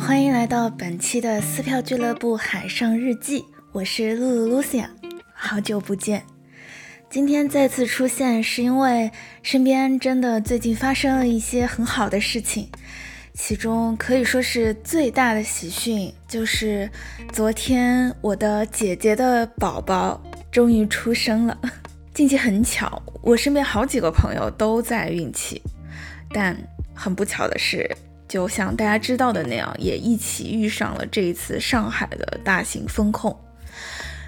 [0.00, 4.86] 欢迎来到本期的撕票俱乐部海上日记，我是露露 Lucia，
[5.34, 6.22] 好久不见。
[7.10, 9.10] 今天再次出现，是因为
[9.42, 12.68] 身边真的最近发生了一些很好的事情，
[13.34, 16.88] 其中可以说是最大的喜讯，就是
[17.32, 21.58] 昨天我的姐姐的宝宝终于出生了。
[22.14, 25.60] 近期很巧，我身边好几个朋友都在孕期，
[26.30, 26.56] 但
[26.94, 27.90] 很不巧的是。
[28.28, 33.34] 就像大家知道的那样，也一起遇上了这一次上海的大型风控。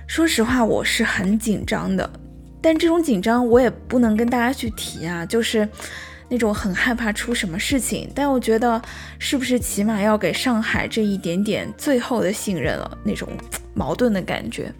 [0.06, 2.10] 说实话，我是很紧张的，
[2.62, 5.68] 但这种紧张我也不能跟大家去提啊，就是
[6.28, 8.10] 那种很害怕出什么事情。
[8.14, 8.80] 但我觉得，
[9.18, 12.98] 是不是起码要给上海这一点点最后的信任了？
[13.04, 13.28] 那种
[13.74, 14.72] 矛盾的感觉。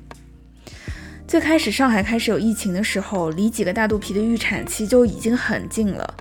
[1.28, 6.14] 最开始上海开始有疫情的时候，离几个大肚皮的预产期就已经很近了。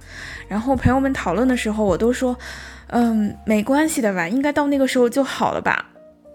[0.47, 2.37] 然后朋友们讨论的时候，我都说。
[2.91, 5.89] 嗯，没关系的吧，应该到那个时候就好了吧。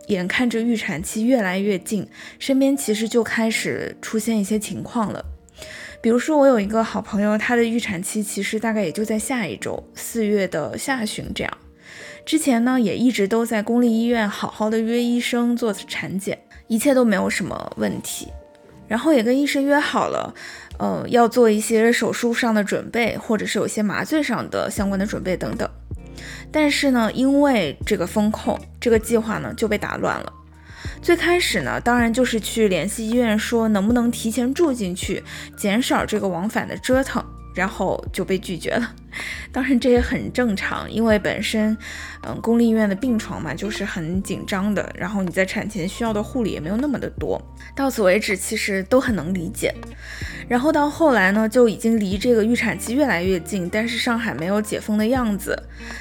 [0.09, 2.07] 眼看着预产期越来越近，
[2.39, 5.25] 身边其实就开始出现一些情况了。
[6.01, 11.59] 比如说，我有一个好朋友，她的预产期其实大概也就在下一周，四月的下旬这样。
[12.27, 18.29] 之前呢，也一直都在公立医院好好的约医生做产检，一切都没有什么问题。
[18.87, 20.35] 然后也跟医生约好了，
[20.79, 25.67] 呃，要做一些手术上的准备，或者是有些麻醉上的相关的准备等等。
[26.51, 30.33] 但是呢，因为这个风控，这个计划呢就被打乱了。
[31.03, 35.23] 最开始呢，当然就是去联系医院，说能不能提前住进去，
[35.57, 37.25] 减少这个往返的折腾。
[37.55, 38.93] 然后就被拒绝了，
[39.53, 41.77] 当然这也很正常，因为本身，
[42.27, 47.41] 嗯，公立医院的病床嘛，就是很紧张的，然后你在产前需要的护理也没有那么的多。
[47.75, 49.75] 到此为止，其实都很能理解。
[50.49, 55.61] 然后到后来呢，就已经离这个预产期越来越近，但是上海没有解封的样子。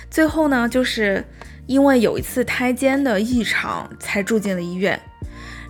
[0.09, 1.23] 最后呢，就是
[1.65, 4.99] 因为有一次胎监的异常，才住进了医院。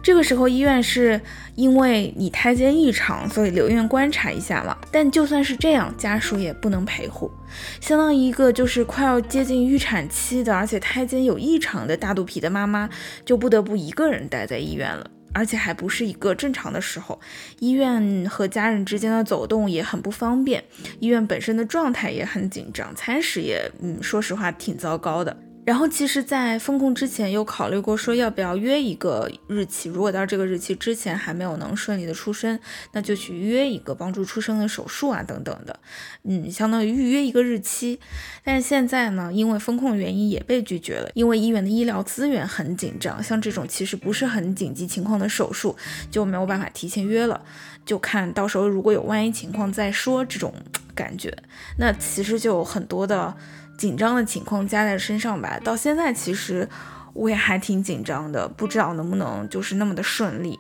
[0.01, 1.21] 这个时候医院是
[1.55, 4.77] 因为你胎监异常，所以留院观察一下了。
[4.91, 7.31] 但就算是这样，家属也不能陪护，
[7.79, 12.89] 相当于一个就是快要接近预产期的，而且胎监有异常的大肚皮的妈妈，
[13.23, 17.17] 就不得不一个人待在医院了，而且还不是一个正常的时候，
[17.59, 20.61] 医院和家人之间的走动也很不方便，
[20.99, 25.37] 医院本身的状态也很紧张，餐食也，嗯，说实话挺糟糕的。
[25.65, 29.87] 然后其实，在封控之前，有考虑过说要不要约一个日期。
[29.87, 32.59] 如果到这个日期之前还没有能顺利的出生，
[32.91, 35.79] 那就去约一个帮助出生的手术啊，等等的。
[36.23, 37.97] 嗯，相当于预约一个日期。
[38.43, 45.73] 但是现在呢，因为风控原因也被拒绝了，因为医院的医疗资源很紧张，像这种其实不是很紧急情况的手术
[46.11, 47.41] 就没有办法提前约了，
[47.85, 50.53] 就看到时候如果有万一情况再说这种
[50.93, 51.35] 感觉。
[51.77, 53.35] 那其实就有很多的。
[53.75, 56.69] 紧张的情况加在身上吧，到现在其实
[57.13, 60.59] 我也还挺紧张的，不知道能不能就是那么的顺利。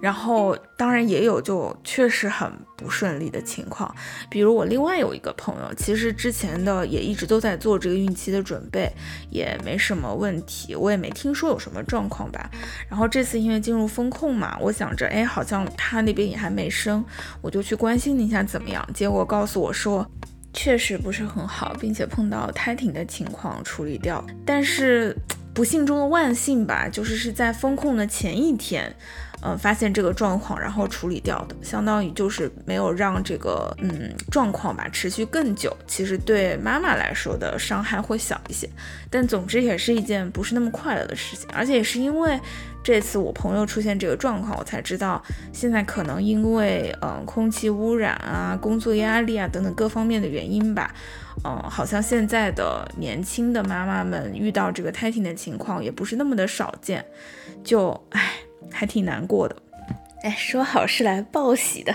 [0.00, 3.94] 然后当然也有就确实很不顺利的情况，
[4.28, 8.90] 比如我另外有一个朋友，其实之前的也一直都在做这个孕期的准备，
[9.30, 12.50] 也没什么问题，我也没听说有什么状况吧。
[12.88, 17.04] 然后这次因为进入风控嘛，我想着哎，好像他那边也还没生，
[17.40, 20.06] 我就去关心了一下怎么样，结果告诉我说。
[20.54, 25.16] 确实不是很好，并且碰到胎停的情况处理掉，但是
[25.54, 28.94] 不幸中的万幸吧，就是是在风控的前一天。
[29.44, 35.76] 嗯，发现这个状况，然后处理掉的，相当于就是没有让这个嗯状况吧持续更久。
[35.86, 38.68] 其实对妈妈来说的伤害会小一些，
[39.10, 41.48] 但总之也是一件不是那么快乐的事情。
[41.52, 42.38] 而且也是因为
[42.84, 45.20] 这次我朋友出现这个状况，我才知道
[45.52, 50.94] 现在可能因为嗯空气污染啊、工作压力啊等等各方面的原因吧，
[51.44, 57.04] 嗯，好像现在的年轻的妈妈们遇到这个胎停的情况也不是那么的少见，
[57.64, 58.34] 就唉。
[58.70, 59.56] 还挺难过的，
[60.22, 61.94] 哎，说好是来报喜的，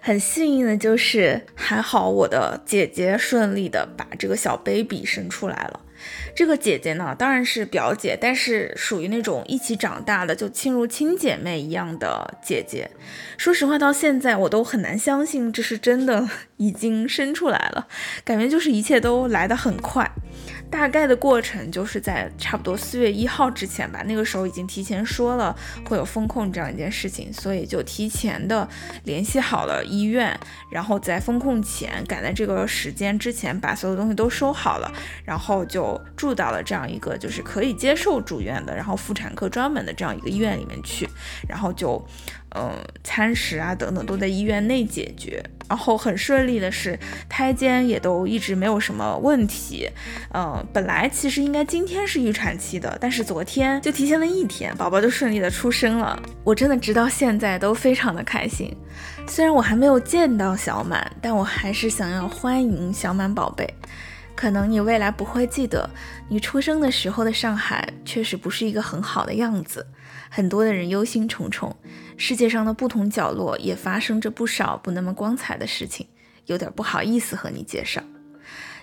[0.00, 5.80] 很幸运的就是还好我的姐姐顺利的把这个小 baby 生出来了。
[6.34, 12.90] 这个姐姐呢，当然是表姐，但是属于那种一起长大的，就亲如亲姐妹一样的姐姐。
[13.36, 16.26] 说实话，到现在我都很难相信这是真的
[16.56, 17.86] 已经生出来了，
[18.24, 20.10] 感觉就是一切都来得很快。
[20.70, 28.66] 大概的过程就是在差不多四月一号之前吧，那个时候已经提前说了会有风控这样一件事情，所以就提前的
[29.04, 30.38] 联系好了医院，
[30.70, 34.90] 然后在风控前赶在这个时间之前把所有东西都收好了，
[35.24, 41.08] 然后就住到了这样一个就是可以接受住院的，然后妇产科专门的这样一个医院里面去，
[41.48, 42.02] 然后就，
[42.54, 45.44] 嗯，餐食啊等等都在医院内解决。
[45.70, 49.88] 然后很顺利的是胎监也都一直没有什么问题。
[50.34, 56.20] 嗯，本来其实应该今天是预产期的，但是昨天就提前了一天，宝宝就顺利的出生了。
[56.42, 58.76] 我真的直到现在都非常的开心。
[59.28, 63.72] 虽然我还没有见到小满，但我还是想要欢迎小满宝贝。
[64.34, 65.88] 可能你未来不会记得，
[66.28, 69.86] 你出生的时候的上海确实不是一个很好的样子，
[70.32, 71.72] 很多的人忧心忡忡，
[72.16, 76.06] 世界上的不同角落也发生着不少不那么光彩的事情，
[76.46, 78.00] 有点不好意思和你介绍。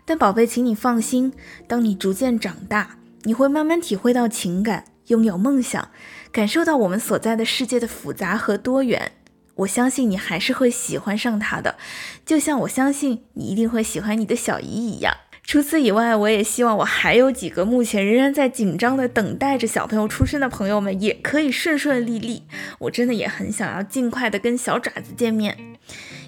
[0.04, 1.32] 但宝贝，请你放心，
[1.66, 5.90] 当你逐渐长大，你会慢慢体会到情感，拥有梦想，
[6.34, 9.14] 感受到我们所在的世界的复杂和多元。
[9.56, 11.78] 我相信你还是会喜欢上他的，
[12.26, 15.16] 就像我相信你一定会喜欢你的小姨一样。
[15.48, 22.44] 除此以外，我也希望我还有几个目前仍然在紧张的等待着小朋友出生的朋友们，也可以顺顺利利。
[22.80, 25.58] 我真的也很想要尽快的跟小爪子见面。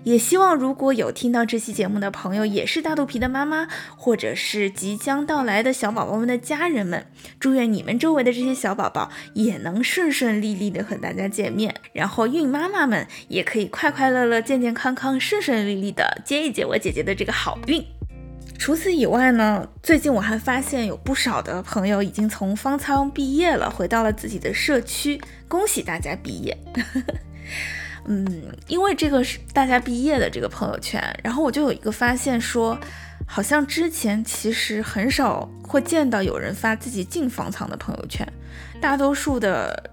[0.05, 3.67] 也希望如果有听到这期节目的朋友，也是大肚皮的妈妈，
[3.97, 7.05] 或者是即将到来的小宝宝们的家人们，
[7.41, 17.85] 祝愿你们周围的这些小宝宝也能顺顺利利的和大家见面，然后孕妈妈们也可以快快乐乐、健健康康、顺顺利利的接一接我姐姐的这个好运。
[18.59, 26.55] 除此以外呢，最近我还发现有不少的朋友已经从方舱毕业了，回到了自己的社区，恭喜大家毕业。
[28.05, 32.77] 嗯，因为这个是大家毕业的这个朋友圈，然后我就有一个发现，说
[33.25, 38.27] 好像之前其实很少会见到有人发自己进方舱的朋友圈，
[38.81, 39.91] 大多数的。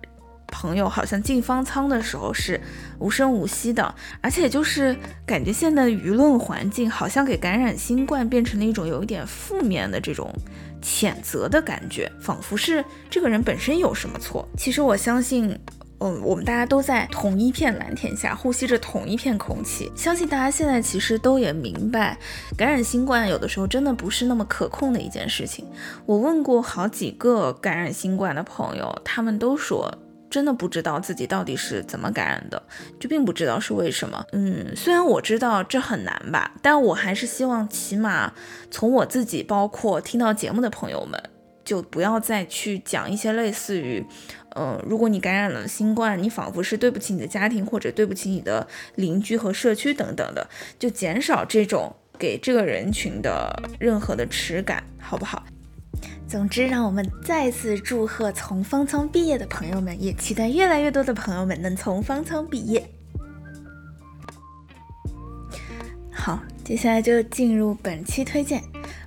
[0.49, 2.61] 朋友好像进方舱的时候是
[2.99, 4.97] 无声无息的，而且就是
[5.27, 10.33] 感觉现在舆论环境好像给感染新冠变成了一种有一点负面的这种
[10.81, 14.49] 谴责的感觉，仿佛是这个人本身有什么错。
[14.57, 15.59] 其实我相信，
[15.99, 19.91] 嗯，我们大家都在同一片蓝天下，呼吸着同一片空气。
[19.97, 22.17] 相信大家现在其实都也明白，
[22.57, 25.67] 感染新冠有的时候真的不是那么可控的一件事情。
[26.07, 29.93] 我问过好几个感染新冠的朋友，他们都说。
[30.29, 32.63] 真的不知道自己到底是怎么感染的，
[32.99, 34.25] 就并不知道是为什么。
[34.33, 38.33] 嗯，虽然我知道这很难吧，但我还是希望起码
[38.71, 41.23] 从我自己，包括听到节目的朋友们，
[41.65, 44.05] 就不要再去讲一些类似于，
[44.57, 50.49] 嗯，如果你感染了新冠，你仿佛是对不起你的家庭，或者对不起你的邻居和社区等等的，
[50.79, 55.45] 就减少这种给这个人群的任何的耻感，好不好？
[56.29, 62.85] 总之，让我们再次祝贺从方舱毕业的朋友们，也期待越来越多的朋友们能从方舱毕业。
[66.11, 68.61] 好，接下来就进入本期推荐。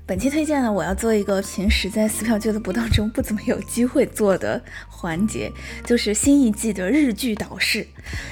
[0.06, 4.60] 本期推荐呢，我要做一个平时在撕票俱乐部当中不怎么有机会做的
[5.00, 5.50] 环节，
[5.86, 7.88] 就是新一季的日剧导视。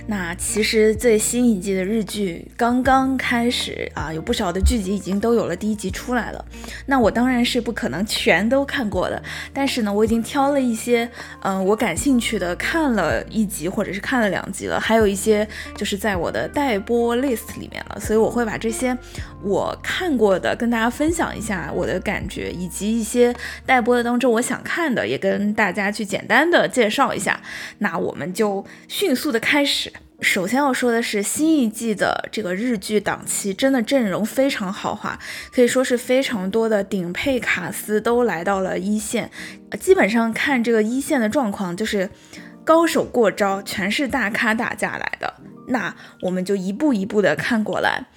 [0.08, 6.46] 那其实最新一季的日剧刚刚开始啊，有不少的剧集已经都有了第一集出来了。
[6.88, 9.22] 那我当然是不可能全都看过的，
[9.54, 11.10] 但是呢，我已经挑了一些，
[11.42, 18.98] 嗯，我感兴趣的看了一集或者是看了两集了，还有一些就是在我的待播 list 里面了，所以我会把这些
[19.44, 21.72] 我看过的跟大家分享一下。
[21.74, 23.36] 我的感觉以及一些
[23.66, 27.40] 待播的当中，我想看的也跟大家去简单的介绍一下。
[27.80, 29.94] 那我们就迅速的开始。
[30.20, 35.20] 首先要说的是，新一季的这个日剧档期真的阵容非常豪华，
[35.54, 39.30] 可以说是非常多的顶配卡司都来到了一线。
[39.80, 42.10] 基本上看这个一线的状况，就是
[42.64, 45.36] 高手过招，全是大咖打架来的。
[45.68, 48.08] 那我们就一步一步的看过来。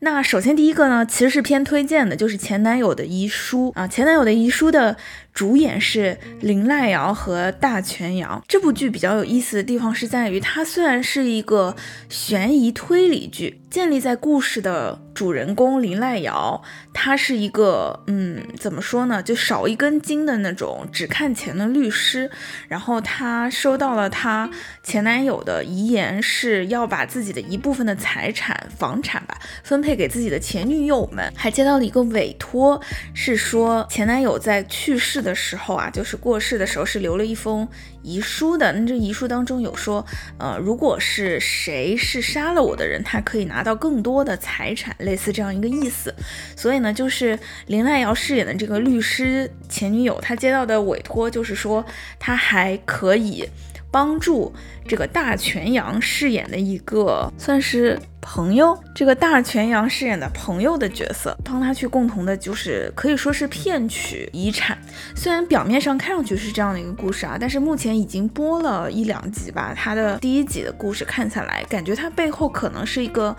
[0.00, 4.96] 那首先第一个呢，其实是偏推荐的，就是前男友的遗书啊，前男友的遗书的。
[5.38, 8.42] 主演是林濑遥和大泉洋。
[8.48, 11.76] 这部剧比较有意思的地方是在于，它虽然是一个
[12.08, 16.60] 悬疑推理剧，建立在故事的主人公林濑遥，
[16.92, 22.28] 他是一个嗯，怎么说呢，就少一根筋的那种只看钱的律师。
[22.66, 24.50] 然后他收到了他
[24.82, 32.80] 前男友的遗言，是要把自己的一部分的财产、房产吧分配给自己的前女友们，还接到了一个委托，
[33.14, 35.27] 是说前男友在去世的。
[35.28, 37.68] 的时候啊，就是过世的时候是留了一封
[38.02, 38.72] 遗书的。
[38.72, 40.04] 那这遗书当中有说，
[40.38, 46.14] 呃，如果是谁是杀了我的人，他可以拿到更多的财产，类似这样一个意思。
[46.56, 51.84] 所以呢，就是林濑瑶饰演的这个律师前女友，她接到的委托就是说，
[52.18, 53.46] 她还可以。
[53.90, 54.52] 帮助
[54.86, 64.76] 这个大泉洋饰演的一个算是朋友，这个大泉洋饰演的朋友的角色，帮他去共同的，就是可以说是骗取遗产。
[65.14, 73.34] 虽然表面上看上去是这样的一个故事啊，但是目前已经播了一两集吧，他的第一集的故事看下来，感觉他背后可能是一个。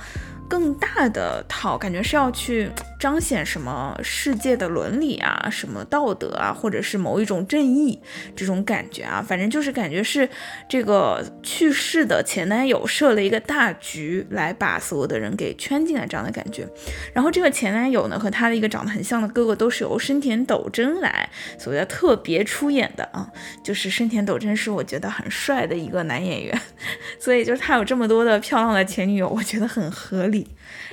[0.49, 7.97] 更大的套，感觉是要去 彰显什么世界的伦理啊，什么道德啊，或者是某一种正义
[8.35, 10.27] 这种感觉啊，反正就是感觉是
[10.67, 16.67] 这个去世的前男友设了一个大局，来把所有的人给圈进来这样的感觉。
[17.13, 23.31] 然后这个前男友呢，和他的一个长得很像的哥哥，都是由深田斗真来所谓的特别出演的啊，
[23.63, 26.61] 就是深田斗真是我觉得很帅的一个男演员，
[27.17, 30.38] 所以就是他有这么多的漂亮的前女友，我觉得很合理。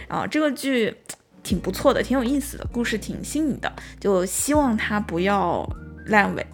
[0.08, 0.96] 啊，这个剧
[1.42, 5.68] 挺不错的，挺有意思的，故事挺新颖的，就希望它不要
[6.06, 6.46] 烂尾。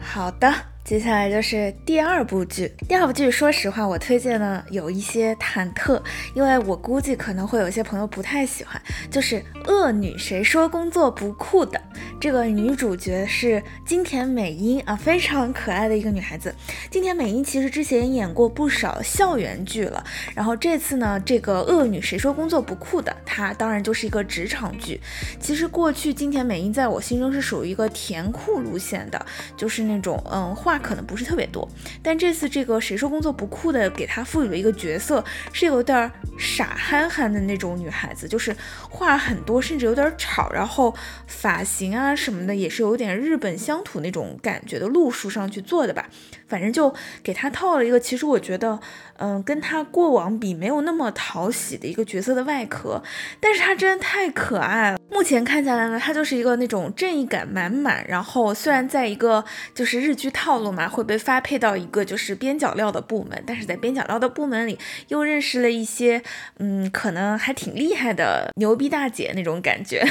[0.00, 0.52] 好的。
[0.86, 2.72] 接下来就是第二部剧。
[2.88, 6.00] 第二部剧，说实话，我推荐呢有一些忐忑，
[6.32, 8.80] 因为我估计可能会有些朋友不太喜欢。
[9.10, 11.82] 就是《恶女谁说工作不酷》的
[12.18, 16.54] 这个女主角是金田美音啊，非常可爱的一个女孩子。
[16.90, 20.02] 金田美音其实之前演过不少校园剧了，
[20.34, 25.00] 然后这次呢，这个《恶女谁说工作不酷》的，她当然就是一个职场剧。
[25.38, 30.76] 其实过去金田美音在我心中是属于一个甜酷路线的，就是那种嗯话。
[30.86, 31.68] 可能不是特别多，
[32.00, 36.08] 但这次这个谁说工作不酷的，给她赋予了一个角色，是有点
[36.38, 38.54] 傻憨憨的那种女孩子，就是
[38.88, 40.94] 话很多，甚至有点吵，然后
[41.26, 46.08] 发型啊什么的也是有点日本乡土那种感觉的路数上去做的吧。
[46.48, 48.78] 反正就给她套了一个，其实我觉得，
[49.18, 53.02] 嗯，跟她过往比没有那么讨喜的一个角色的外壳，
[53.40, 54.98] 但是她真的太可爱了。
[55.10, 66.22] 目前看下来呢，她就是一个那种正义感满满，然后虽然在一个就是日剧套路嘛，会被发配到一个就是边角料的部门，但是在边角料的部门里又认识了一些，
[66.58, 70.04] 嗯，可能还挺厉害的牛逼大姐那种感觉，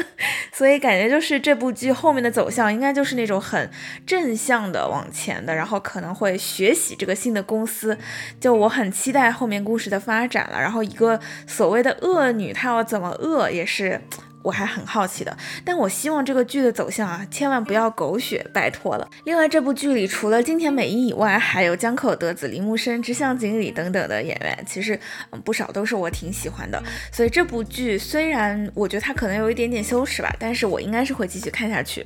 [0.52, 3.70] 所以感觉就是这部剧后面的走向应该就是那种很
[4.06, 5.81] 正向的往前的，然后。
[5.82, 7.98] 可能会学习这个新的公司，
[8.40, 10.58] 就我很期待后面故事的发展了。
[10.58, 14.00] 然后一个所谓的恶女，她要怎么恶，也是
[14.42, 15.36] 我还很好奇的。
[15.64, 19.08] 但我希望这个剧的走向啊，千万不要狗血，拜托了。
[19.24, 24.98] 另外，这部剧里除了金田美音以外，还有江口德子、铃木生、直向井里等等的演员，其实
[25.30, 26.82] 嗯不少都是我挺喜欢的。
[27.12, 32.04] 所以这部剧虽然我觉得它可能有一点点羞耻吧，但是我应该是会继续看下去。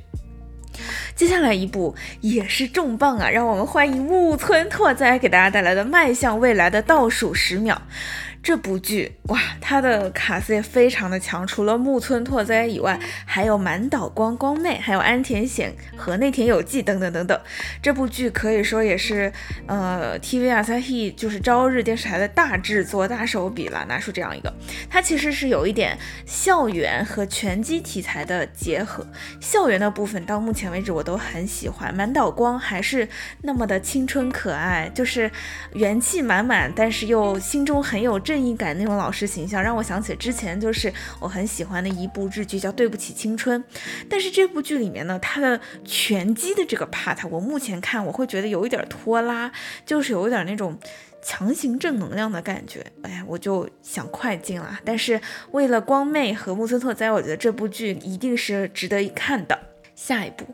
[1.15, 3.29] 接下来一部也是重磅啊！
[3.31, 7.75] 让我们欢迎木村拓哉给大家带来的《迈向未来的倒数十秒》。
[8.47, 17.41] 这部剧哇，它的卡司也非常的强，除了木村拓哉以外，还有满岛光光妹，还有安田显和内田有纪等等等等。
[17.83, 19.33] 这部剧可以说也是
[19.67, 24.55] 呃 TV Asahi 就是朝日电视台的大制作大手笔了，拿出这样一个。
[24.89, 29.05] 它其实是有一点校园和拳击题材的结合，
[29.41, 33.09] 校园的部分到目前为止我都很喜欢，满岛光还是
[33.43, 35.29] 那么的青春可爱，就是
[35.73, 38.36] 元气满满，但是又心中很有正。
[38.37, 43.59] 正义感那种老师形象，让我想起之前就是我很喜欢的一部日剧叫《对不起青春》，
[44.11, 49.51] 但是这部剧里面呢，它的拳击的这个 part，我目前看我会觉得有一点拖拉，
[49.87, 50.79] 就是有一点那种
[51.23, 54.81] 强行正能量的感觉，哎呀，我就想快进了。
[54.85, 55.19] 但是
[55.53, 59.59] 为了光妹和木村拓哉，我觉得这部剧一定是值得一看的。
[59.95, 60.45] 下一部，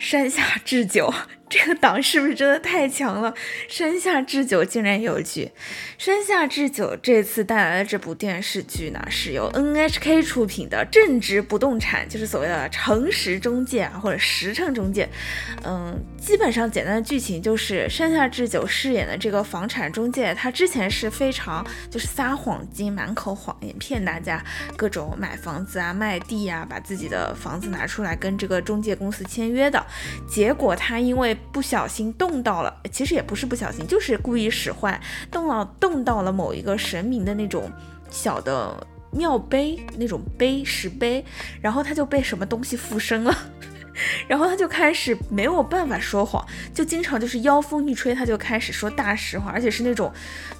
[0.00, 1.12] 山下智久。
[1.50, 3.34] 这个党是不是真的太强了？
[3.68, 5.50] 山下智久竟然有剧。
[5.98, 15.08] 山下智久这次带来的这部电视剧呢，是由 NHK 出品的正直不动产，就是所谓的诚实中介啊，或者实诚中介。
[15.64, 24.40] 嗯，基本上简单的剧情就是山下智久饰演的这个房产中介，他之前是非常就是撒谎精，满口谎言骗大家
[24.76, 29.84] 各种买房子啊、卖地啊，把自己的房子拿出来跟这个中介公司签约的。
[30.28, 37.70] 结果他因为不小心动到了，其实也不是不小心，就是故意使坏，动了动到了某一个神明的那种
[38.10, 41.24] 小的庙碑，那种碑石碑，
[41.60, 43.36] 然后他就被什么东西附身了。
[44.26, 50.12] 然后他就开始没有办法说谎，就经常就是妖风一吹，他就开始说大实话，而且是那种，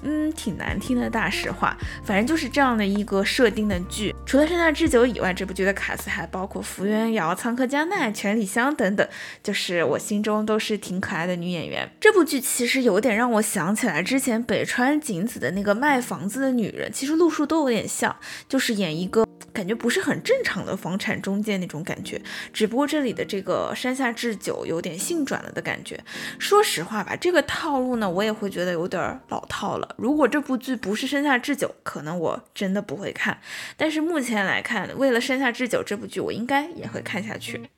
[0.02, 1.76] 嗯，挺难听的大实话。
[2.04, 4.14] 反正就是这样的一个设定的剧。
[4.26, 9.09] 除了山下智久以外，这部剧的卡司还包括福原遥、仓科佳奈、全里香等等，
[9.42, 11.90] 就是我心中都是挺可爱的女演员。
[12.00, 18.14] 这部剧其实有点让我想起来之前北川景子的那个卖房子的女人，其实路数都有点像，
[18.49, 19.29] 就是演一个。
[19.52, 22.20] 感觉不是很正常的房产中介那种感觉，
[22.52, 25.99] 只不过这里的这个山下智久有点性转了的感觉。
[26.38, 29.94] 说实话吧，这个套路呢，我也会觉得有点老套了。
[29.99, 33.40] 如果这部剧不是山下智久，可能我真的不会看。
[33.76, 37.70] 但是目前来看，为了山下智久这部剧，我应该也会看下去。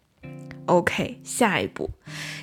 [0.66, 1.90] OK，下一步，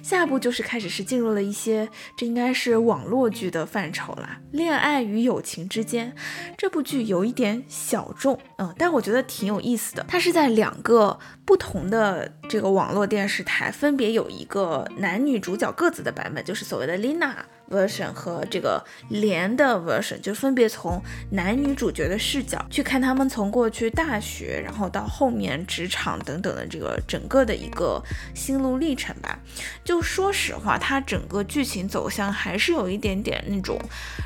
[0.03, 4.39] 下一步就是开始是进入了一些，这应该是网络剧的范畴啦。
[4.51, 6.13] 恋爱与友情之间，
[6.57, 10.05] 这部剧有一点小众，嗯，但我觉得挺有意思的。
[10.07, 17.35] 它是在两个不同的这个网络电视台，分别有一个男女主角各自的版本，就是所谓的 Lina。
[17.69, 28.01] Version 和这个连的 version 就分别从男女主角的视角去看他们从过去大学，然后到后面职场等等的这个整个的一个
[28.33, 29.39] 心路历程吧。
[29.83, 33.79] 就说实话，它整个剧情走向还是有一点点那种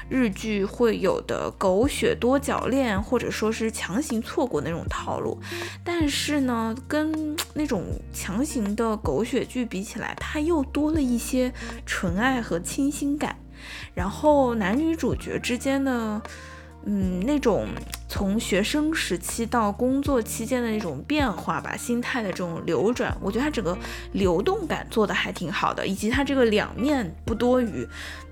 [0.09, 5.39] 日剧会有的狗血多角恋，或者说是强行错过那种套路。
[5.83, 7.83] 但是呢，跟那种
[8.13, 11.51] 强行的狗血剧比起来，它又多了一些
[11.85, 13.32] 纯爱和清新感。
[13.93, 16.22] 然后男女主角之间的，
[16.86, 17.67] 嗯，那种
[18.10, 23.77] 从学生时期到工作期间的那种变化吧，心态的这种流转，我觉得它整个
[24.12, 27.88] 流动感做的还挺好的，以及它这个两面不多余，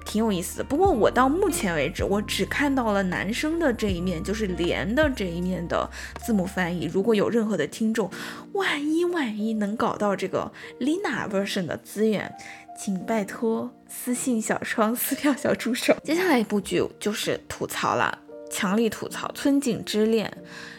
[0.05, 0.63] 挺有意思的。
[0.63, 6.85] 不过我到目前为止，我只看到了男生的这一面，就是连的这一面的字幕翻译。
[6.85, 8.11] 如果有任何的听众，
[8.53, 12.35] 万一万一能搞到这个 Lina version 的资源。
[12.77, 15.93] 请拜托私信小窗 私票小助手。
[16.03, 18.17] 接下来一部剧就是吐槽了，
[18.49, 20.31] 强力吐槽《村井之恋》，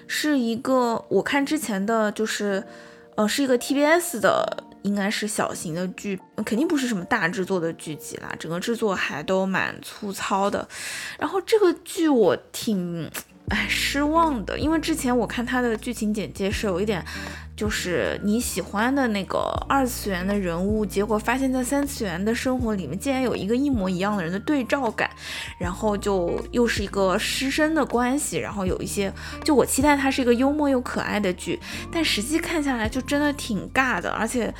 [0.07, 2.65] 是一个我看之前的就是，
[3.17, 10.67] 呃，是一个 TBS 的，应该是小型的剧，肯定不是什么大制作的剧集啦，整个制作还都蛮粗糙的。
[11.19, 13.11] 然后这个剧我挺。
[13.49, 17.05] 哎，失望的，因为之前我看他的剧情简介是有一点，
[17.55, 25.11] 就是你喜欢的那个二次元的人物，结果发现在三次元的生活里面竟然有一个一模一样的人的对照感，
[25.59, 29.13] 然后就又是一个师生的关系，然后有一些，
[29.45, 31.61] 就我期待它是一个幽默又可爱的剧，
[31.93, 34.55] 但实际看下来就真的挺尬的，而且，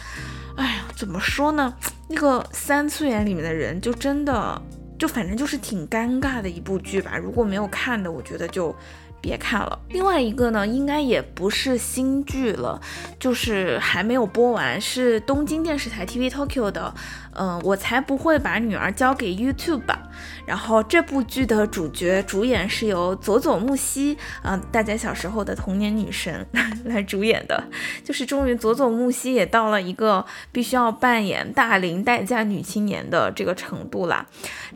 [0.57, 1.75] 哎呀，怎么说呢？
[2.09, 4.61] 那个三次元里面的人就真的。
[5.03, 8.73] 就反正就是挺尴尬的一部剧吧，如果没有看的，我觉得就
[9.21, 9.77] 别看了。
[9.89, 12.81] 另外一个呢，应该也不是新剧了，
[13.19, 16.95] 就是还没有播完，是东京电视台 TV Tokyo 的。
[17.35, 20.09] 嗯，我才不会把女儿交给 YouTube 吧。
[20.47, 26.47] 然后这部剧的主角主演是由佐佐木希，啊，大家小时候的童年女神
[26.85, 27.63] 来主演的。
[28.05, 34.27] 就是终于佐佐木希也到了一个必须要扮演大龄待嫁女青年的这个程度啦。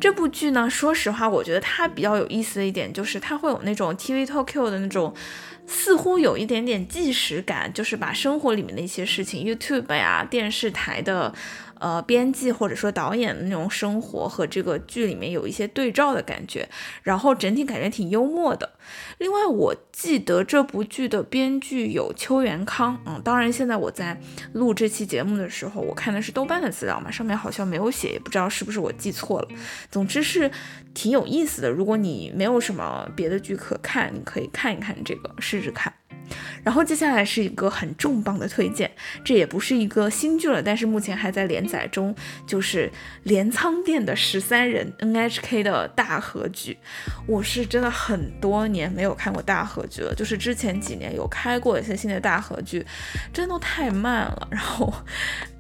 [0.01, 5.13] 这部剧呢，说实话，我觉得它比较有意思的一点就是它会有那种 TV Tokyo 的那种，
[5.67, 11.35] 似乎有一点点纪实感，就是把生活里面的一些事情，YouTube 呀、电视台的。
[11.79, 16.69] 呃，编辑或者说导演的那种生活和这个剧里面有一些对照的感觉，
[17.03, 18.71] 然后整体感觉挺幽默的。
[19.19, 24.21] 另外，我记得这部剧的编剧有邱元康，嗯，当然现在我在
[24.53, 29.49] 录这期节目的时候，我看的是豆瓣的资料嘛，上面好像没有写，也不知道是不是我记错了。
[29.91, 30.51] 总之是
[30.95, 31.71] 挺有意思的。
[31.71, 35.93] 如果你没有什么别的剧可看，你可以看一看这个，试试看。
[36.63, 38.91] 然后接下来是一个很重磅的推荐，
[39.25, 42.15] 这也不是一个新剧了，但是目前还在连载中，
[42.47, 42.91] 就是
[43.23, 46.77] 镰仓店的十三人 NHK 的大合剧。
[47.27, 52.85] 我是真的很多年没有看过大合剧了，就是之前几年有开过一些新的大合剧，
[53.33, 54.49] 真的都太慢了。
[54.51, 54.93] 然后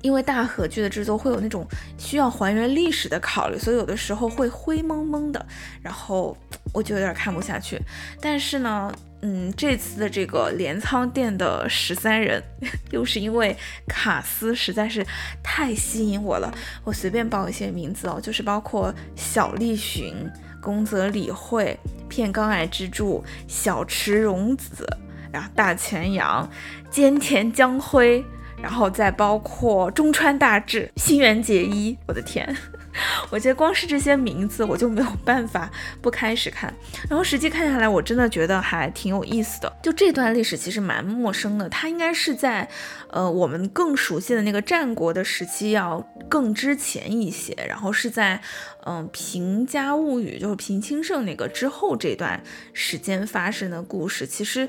[0.02, 1.66] 因为大合剧的制作会有那种
[1.98, 5.46] 需要还原历史的考虑，所以有的时候会灰蒙蒙的，
[5.83, 6.37] 然后
[6.72, 7.81] 我就有点看不下去。
[8.20, 8.92] 但是呢。
[9.22, 12.42] 嗯，这次的这个镰仓店的十三人，
[12.92, 13.57] 又是因为
[13.88, 15.05] 卡斯实在是
[15.42, 16.52] 太吸引我了。
[16.85, 20.14] 我随便报一些名字哦，就是包括小栗旬、
[20.61, 21.76] 宫泽理惠、
[22.09, 24.87] 片冈爱之助、小池荣子，
[25.33, 26.48] 然后大泉洋、
[26.90, 28.24] 兼田将辉，
[28.62, 31.97] 然后再包括中川大志、新垣结衣。
[32.07, 32.57] 我的天！
[33.29, 36.73] 我觉得光是这些名字，我就没有办法不开始看。
[37.11, 39.71] 然后实际看下来，我真的觉得还挺有意思的。
[39.83, 42.66] 就这段历史其实蛮陌生的，它应该是在
[43.11, 47.55] 呃我们更熟悉的那个战国的时期要更之前一些。
[47.69, 48.40] 然后是在
[48.87, 52.42] 嗯平家物语，就是平清盛那个之后这段
[52.73, 54.27] 时间发生的故事。
[54.27, 54.66] 其实，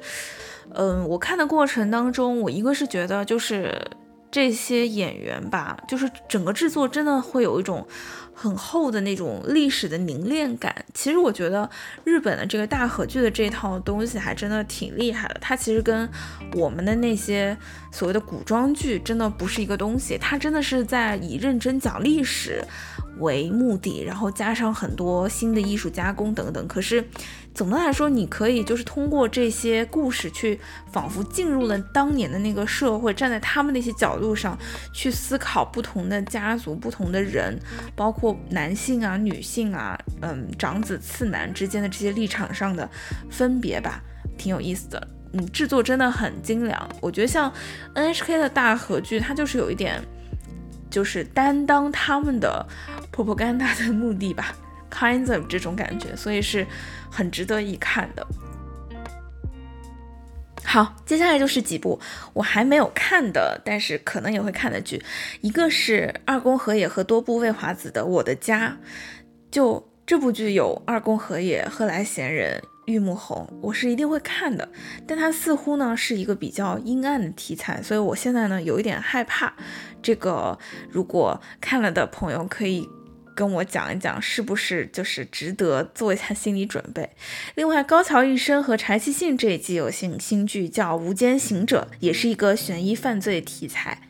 [0.74, 3.74] 嗯，我看的过程当中，我一个是觉得就是。
[4.30, 7.88] 这些演员吧，就是整个制作真的会有一种
[8.34, 10.86] 很厚的那种历史的凝练感。
[10.94, 11.68] 其实我觉得
[12.04, 15.38] 日本的这个大河剧的这套东西还真的挺厉害的。
[15.40, 16.08] 它其实跟
[16.56, 17.58] 我们的那些
[17.90, 20.18] 所谓的古装剧真的不是一个东西。
[20.18, 22.62] 它真的是在以认真讲历史
[23.20, 26.68] 为目的，然后加上很多新的艺术加工等等。
[26.68, 27.04] 可是。
[27.58, 30.60] 总的来说，你可以就是通过这些故事去
[30.92, 34.56] 仿佛进入了当年的那个社会，站在他们那些角度上
[34.94, 37.60] 去思考不同的家族、不同的人，
[37.96, 42.88] 包括男性啊、女性啊，嗯，长子次男之间的这些立场上的
[43.28, 44.04] 分别吧，
[44.38, 45.08] 挺有意思的。
[45.34, 46.88] 嗯，制作真的很精良。
[47.02, 47.52] 我觉得像
[47.96, 50.00] NHK 的大合剧，它就是有一点，
[50.92, 52.64] 就是担当他们的
[53.12, 54.56] propaganda 的目的吧。
[54.90, 56.66] Kinds of 这种感觉，所以是
[57.12, 58.26] 很值得一看的。
[60.64, 61.98] 好，接下来就是几部
[62.34, 65.02] 我还没有看的，但是可能也会看的剧。
[65.40, 68.78] 一个是二宫和也和多部未华子的《我的家》，
[69.50, 74.68] 就这部剧有二宫和也、贺来贤人、玉木宏，我是一定会看的。
[75.08, 79.54] 但它似乎呢是一个比较阴暗的题材，所以我现在呢有一点害怕。
[80.02, 82.90] 这个如果看了的朋友可以。
[83.38, 87.08] 跟我讲一讲，是不是就是值得做一下心理准备？
[87.54, 94.02] 另外，高桥一生和柴崎幸这一季有新新剧叫《无间行者》，也是一个悬疑犯罪题材。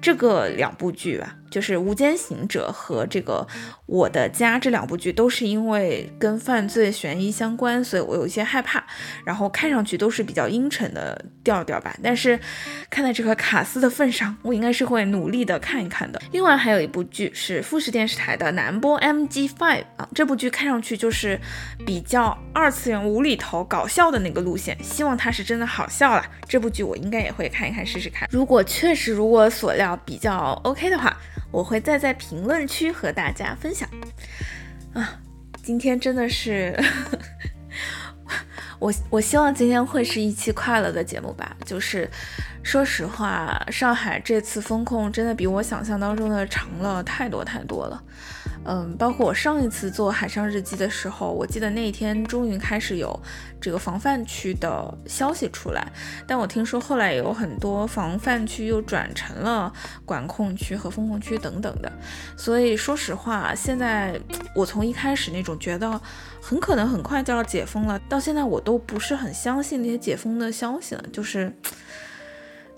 [0.00, 1.36] 这个两部剧吧。
[1.50, 3.46] 就是《无间行者》和这个
[3.86, 8.84] 《我的家》这两部剧都是因为跟犯罪悬疑相关，所以我有一些害怕。
[9.24, 12.38] 然后看上去都是比较阴沉的调调吧，但是
[12.88, 16.22] 看在这个卡斯的份上，我应该是会努力的看一看的。
[16.32, 21.40] 另外还有一部剧是富士电视台的南波 M G Five 啊，这部剧看上去就是
[21.84, 26.24] 比较二次元无厘头搞笑的那个路线，希望它是真的好笑啦。
[26.48, 28.28] 这部剧我应该也会看一看试试看。
[28.30, 31.16] 如果确实如我所料比较 OK 的话。
[31.50, 33.88] 我会再在评论区和大家分享
[34.94, 35.20] 啊！
[35.62, 36.74] 今天真的是，
[38.80, 41.56] 我我希望今天会是一期快乐的节目吧。
[41.64, 42.10] 就是
[42.62, 48.02] 说实话，上海这次封控真的比我想象当中的长了太多太多了。
[48.64, 53.18] 嗯，包括我上一次做海上日记的时候，我记得那一天终于开始有
[53.58, 55.86] 这个防范区的消息出来，
[56.26, 59.72] 但我听说后来有很多防范区又转成了
[60.04, 61.90] 管控区和封控区等等的。
[62.36, 64.20] 所以说实话，现在
[64.54, 65.98] 我从一开始那种觉得
[66.42, 71.52] 很可能很快就要解封了，到现在我都都不是很相信那些解封的消息了，就是，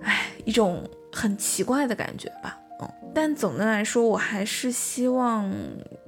[0.00, 2.58] 唉，一种很奇怪的感觉吧。
[2.80, 5.52] 嗯但总的来说，我还是希望，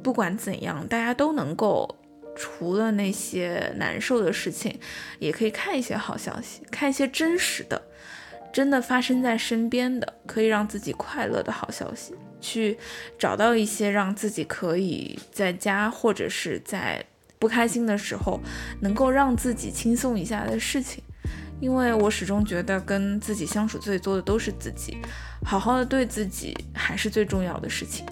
[0.02, 1.86] 不管怎样，大家都能够
[2.34, 4.80] 除了那些难受的事情，
[5.18, 7.82] 也可以看一些好消息，看一些真实的、
[8.50, 12.78] 真的发生在身边的，可以让自己快乐的好消息，去
[13.18, 17.04] 找到一些让自己可以在家或者是在
[17.44, 18.40] 不开心的时候，
[18.80, 21.04] 能够让自己轻松一下的事情。
[21.60, 24.96] 因为我始终觉得跟自己相处最多的都是自己，
[25.44, 28.06] 好好的对自己还是最重要的事情。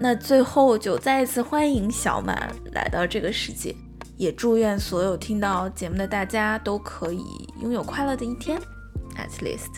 [0.00, 3.72] 那最后就再一次欢迎小满来到这个世界，
[4.16, 7.22] 也祝愿所有听到节目的大家都可以
[7.60, 8.58] 拥有快乐的一天。
[9.16, 9.70] At least，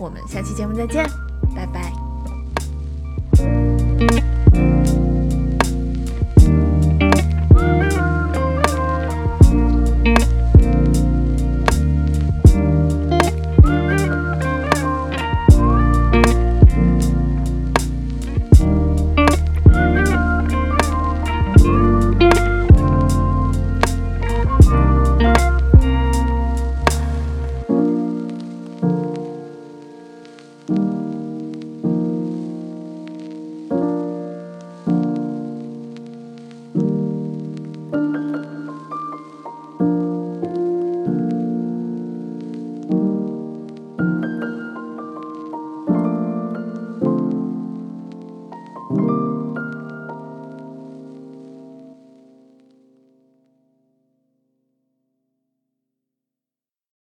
[0.00, 1.06] 我们下期节目再见，
[1.54, 1.92] 拜拜。